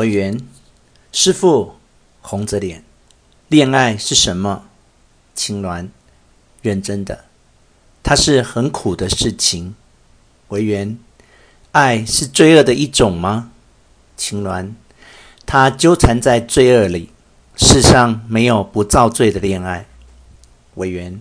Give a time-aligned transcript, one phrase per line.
[0.00, 0.40] 委员，
[1.12, 1.74] 师父，
[2.22, 2.82] 红着脸，
[3.48, 4.64] 恋爱是什么？
[5.34, 5.90] 青鸾，
[6.62, 7.26] 认真的，
[8.02, 9.74] 它是很苦的事情。
[10.48, 10.98] 委员，
[11.72, 13.50] 爱是罪恶的一种吗？
[14.16, 14.72] 青鸾，
[15.44, 17.10] 它纠缠在罪恶里，
[17.54, 19.84] 世上没有不造罪的恋爱。
[20.76, 21.20] 委员，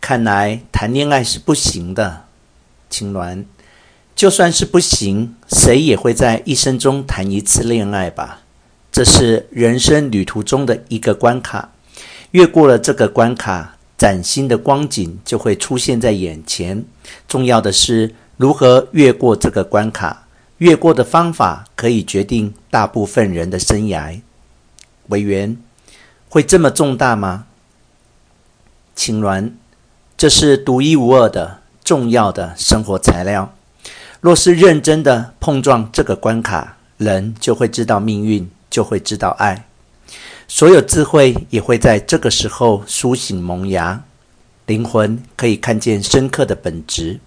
[0.00, 2.24] 看来谈恋爱是不行的。
[2.90, 3.44] 青鸾，
[4.14, 8.40] 就算是不行，谁也会在一生中谈一次恋爱吧？
[8.92, 11.70] 这是人生旅途中的一个关卡，
[12.32, 16.84] 越过了这个关卡，崭新的光景就会出现在眼前。
[17.26, 20.26] 重要的是如何越过这个关卡，
[20.58, 24.20] 越过的方法可以决定大部分人的生涯。
[25.08, 25.56] 委员，
[26.28, 27.46] 会这么重大吗？
[28.94, 29.52] 青鸾，
[30.16, 33.54] 这是独一无二的重要的生活材料。
[34.22, 38.50] 若是认真的碰撞这个关卡，人就会知道命运。
[38.72, 39.66] 就会知道爱，
[40.48, 44.02] 所有智慧也会在这个时候苏醒萌芽，
[44.64, 47.20] 灵魂可以看见深刻的本质。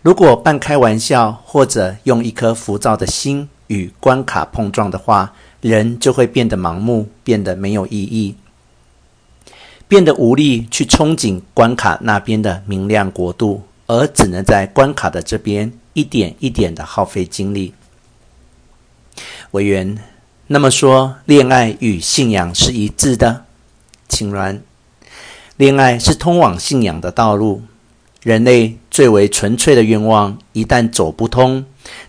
[0.00, 8.36] 如果半开玩笑或者用一颗浮躁的心与关卡碰撞的话，人就会变得盲目，变得没有意义，
[9.88, 17.74] 变得无力去憧憬关卡那边的明亮国度，而只能在关卡的这边一点一点的耗费精力。
[19.50, 19.98] 委员，
[20.46, 23.44] 那么说，恋爱与信仰是一致的？
[24.08, 24.60] 青鸾，
[25.58, 27.62] 恋爱是通往信仰的道路。
[28.22, 31.66] 人类最为纯粹的愿望，一旦走不通，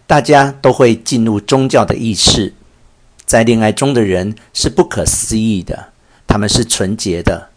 [0.08, 2.54] 大家都会进入宗教的意识。
[3.26, 5.88] 在恋爱中的人是不可思议的，
[6.26, 7.50] 他们是纯洁的。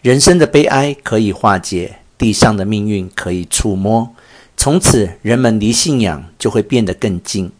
[0.00, 4.14] 人生的悲哀可以化解，地上的命运可以触摸。
[4.56, 7.52] 从此，人们离信仰就会变得更近。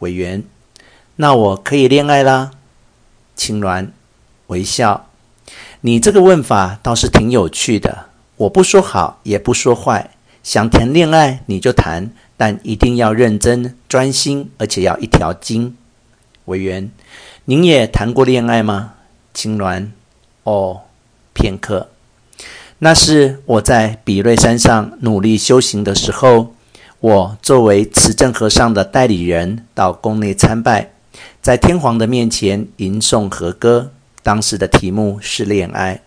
[0.00, 0.42] 委员。
[1.16, 2.52] 那我可以恋爱啦？
[3.36, 3.88] 青鸾
[4.46, 5.08] 微笑，
[5.82, 8.06] 你这个问法倒是挺有趣的。
[8.36, 10.10] 我不说好，也不说坏，
[10.42, 15.76] 想谈恋爱你就谈，但一定要认真专心，而且要一条筋。
[16.46, 16.90] 委员，
[17.44, 18.94] 您也谈过恋爱吗？
[19.34, 19.90] 青鸾，
[20.44, 20.80] 哦，
[21.34, 21.91] 片刻。
[22.84, 26.52] 那是我在比瑞山上努力修行的时候，
[26.98, 30.90] 我作为持证和尚的代理人到宫内参拜。
[31.40, 33.92] 在天皇的面前吟诵和歌，
[34.24, 36.00] 当时的题目是恋爱。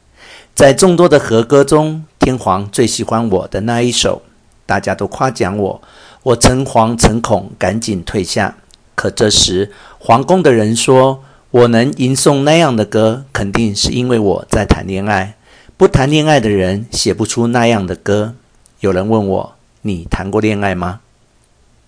[0.53, 4.23] 在众多的和歌中，天皇最喜欢我的那一首，
[4.65, 5.81] 大家都夸奖我。
[6.23, 8.57] 我诚惶诚恐，赶紧退下。
[8.95, 15.34] 可这时，皇宫的人说，我能吟诵那样的歌，肯定是因为我在谈恋爱。
[15.77, 18.35] 不谈恋爱的人写不出那样的歌。
[18.79, 21.01] 有人问我：“你谈过恋爱吗？”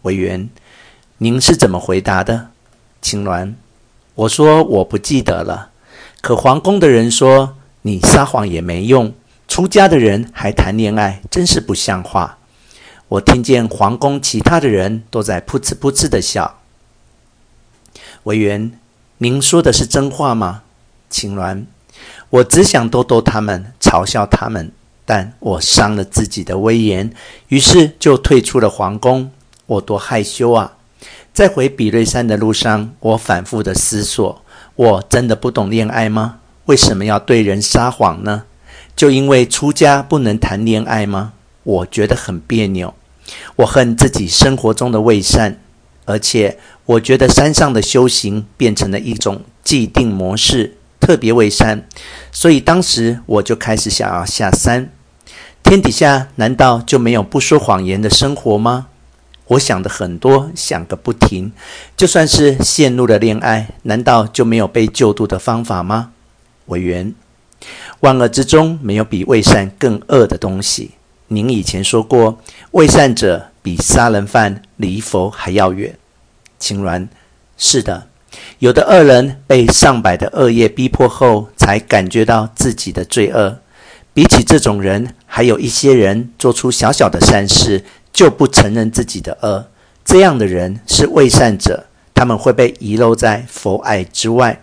[0.04, 0.50] 委员，
[1.20, 2.50] 您是怎么回答的？
[3.02, 3.54] 青鸾，
[4.16, 5.70] 我说我不记得了。
[6.20, 9.14] 可皇宫的人说，你撒谎也没用，
[9.48, 12.40] 出家的人还谈恋爱，真是不像话。
[13.08, 16.60] 我听见皇宫其他的人都在噗嗤噗嗤的笑。
[18.24, 18.78] 委员，
[19.20, 20.64] 您说的是真话吗？
[21.10, 21.64] 青鸾，
[22.30, 24.72] 我只想逗逗他们，嘲笑他们，
[25.06, 27.12] 但我伤了自己的威严，
[27.48, 29.32] 于是就退出了皇宫。
[29.66, 30.74] 我多害羞啊！
[31.34, 34.42] 在回比瑞山的路上，我反复的思索：
[34.76, 36.40] 我真的不懂恋爱吗？
[36.66, 38.44] 为什么要对人撒谎呢？
[38.96, 41.34] 就因为出家不能谈恋爱吗？
[41.64, 42.94] 我觉得很别扭。
[43.58, 45.60] 我恨自己生活中的伪善，
[46.06, 51.88] 而且我觉得山上的修行变成了一种既定模式，特别伪善。
[52.32, 54.92] 所以当时我就开始想要下山。
[55.64, 58.88] 天底下难道就没有不说谎言的生活吗？
[59.48, 61.52] 我想的很多，想个不停。
[61.96, 66.12] 就算是陷入了恋爱，难道就没有被救度的方法吗？
[66.66, 67.14] 委员，
[68.02, 70.92] 万恶之中没有比伪善更恶的东西。
[71.30, 72.40] 您以前说过，
[72.72, 75.98] 伪善者比杀人犯离佛还要远。
[76.60, 77.08] 青鸾，
[77.58, 78.08] 是的，
[78.60, 83.60] 有的恶人被上百的恶业逼迫后，才感觉到自己的罪恶。
[84.14, 87.84] 比起这种人，还有一些人做出小小的善事。
[88.14, 89.68] 就不承认自己的恶，
[90.04, 94.60] 这样的人是伪善者，他们会被遗漏在佛爱之外。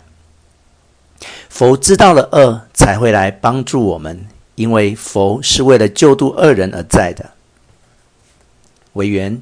[1.48, 4.26] 佛知道了恶，才会来帮助我们，
[4.56, 7.30] 因为佛是为了救度恶人而在的。
[8.94, 9.40] 委员，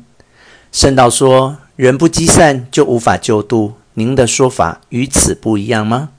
[0.70, 6.10] 圣道说，人不积善就无法救度，您的说法与此不一样吗？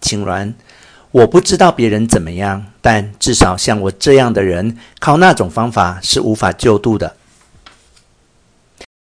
[0.00, 0.54] 青鸾。
[1.12, 7.16] 我不知道别人怎么样，但至少像我这样的人，靠那种方法是无法救度的。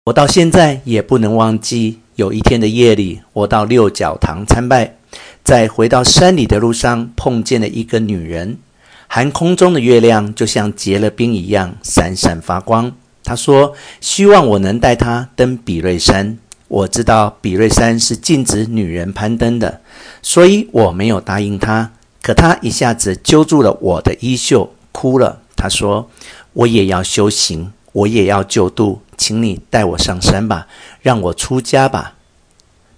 [0.06, 4.96] 我到现在也不能忘记，有一天的夜里，我到六角堂参拜，
[5.44, 8.58] 在回到山里的路上，碰见了一个女人，
[9.06, 12.92] 寒空中的月亮就像结了冰一样，闪闪发光。
[13.22, 16.36] 她说：“希望我能带她登比瑞山。”
[16.72, 19.82] 我知道比瑞山是禁止女人攀登的，
[20.22, 21.92] 所以我没有答应他。
[22.22, 25.42] 可他一下子揪住了我的衣袖，哭了。
[25.54, 26.08] 他说
[26.54, 30.66] ：“我也要修行，我也要救度。”请你带我上山吧，
[31.02, 32.14] 让我出家吧。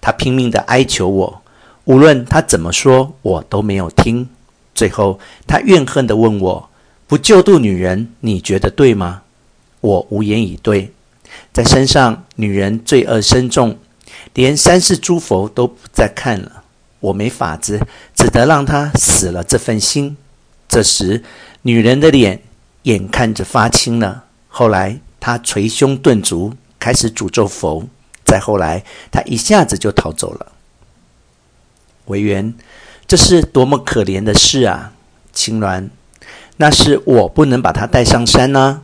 [0.01, 1.43] 他拼命地哀求我，
[1.87, 4.29] 无论他怎么说，我都没有听。
[4.73, 5.19] 最后，
[5.49, 6.71] 他怨恨地问我
[7.09, 9.23] ：“不救度女人，你觉得对吗？”
[9.83, 10.94] 我无言以对。
[11.53, 13.79] 在山上，女人罪恶深重，
[14.35, 16.65] 连三世诸佛都不再看了。
[17.01, 17.81] 我没法子，
[18.15, 20.17] 只得让她死了这份心。
[20.69, 21.23] 这时，
[21.63, 22.43] 女人的脸
[22.83, 24.25] 眼看着发青了。
[24.49, 27.85] 后来，她捶胸顿足，开始诅咒佛。
[28.25, 28.83] 再后来，
[29.13, 30.53] 她一下子就逃走了。
[32.07, 32.55] 惟元，
[33.07, 34.93] 这是多么可怜的事啊！
[35.33, 35.89] 青鸾，
[36.57, 38.83] 那是我不能把她带上山呢、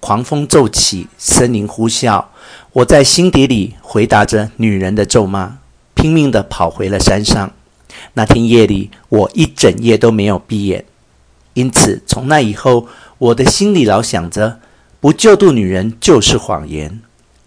[0.00, 2.24] 狂风骤起，森林呼啸，
[2.72, 5.58] 我在心底里回答着女人的咒骂，
[5.94, 7.52] 拼命地跑回了山上。
[8.14, 10.84] 那天夜里，我一整夜都没有闭眼。
[11.54, 12.86] 因此，从那以后，
[13.18, 14.60] 我的心里老想着。
[15.00, 17.00] 不救度女人就是谎言。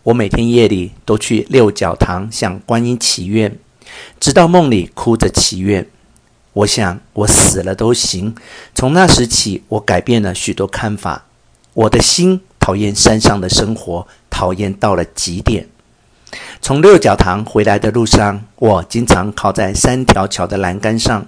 [0.04, 3.58] 我每天夜里都去六角堂向观音祈愿，
[4.22, 5.86] 直到梦里哭着祈愿。
[6.54, 8.34] 我想我死了都行。
[8.74, 11.26] 从那时起，我改变了许多看法。
[11.74, 15.68] 我的心讨厌山上的生活，讨厌到了极点。
[16.62, 21.26] 从六角堂回来的路上，我经常靠在三条桥的栏杆上，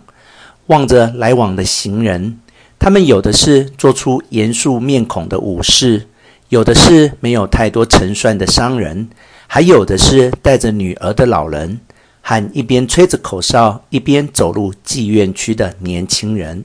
[0.67, 2.39] 望着来往的行人。
[2.77, 6.07] 他们有的是做出严肃面孔的武士。
[6.49, 9.09] 有的是没有太多成算的商人，
[9.47, 11.79] 还有的是带着女儿的老人，
[12.21, 16.63] 和一边吹着口哨一边走入妓院区的年轻人。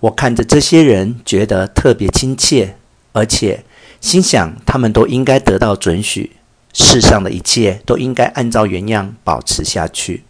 [0.00, 2.74] 我看着这些人，觉得特别亲切，
[3.14, 3.64] 而且
[4.00, 6.32] 心想他们都应该得到准许，
[6.72, 10.24] 世上的一切都应该按照原样保持下去。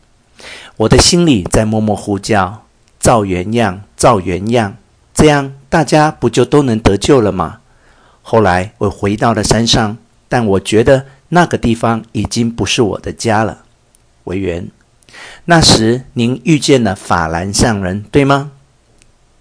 [0.76, 2.66] 我的心里在默默呼叫：
[3.00, 4.76] 照原样，照原样，
[5.14, 7.60] 这样大家不就都能得救了吗？
[8.20, 9.96] 后来我回到了山上，
[10.28, 13.64] 但我觉得那个地方已经不是我的家了。
[14.24, 14.68] 惟元，
[15.46, 18.50] 那时您遇见了法兰上人，对吗？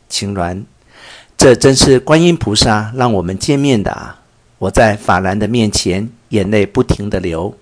[0.07, 0.63] 青鸾，
[1.43, 4.21] 这真是观音菩萨让我们见面的啊！
[4.59, 7.53] 我在法兰的面前，眼泪不停的流。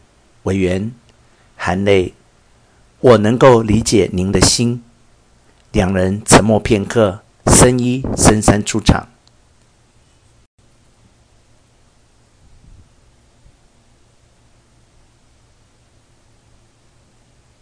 [0.43, 0.91] 委员，
[1.55, 2.13] 含泪，
[2.99, 4.83] 我能够理解您的心。
[5.71, 9.07] 两人沉默片刻，僧衣深衫出场。